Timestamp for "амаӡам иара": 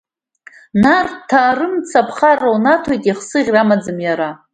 3.63-4.29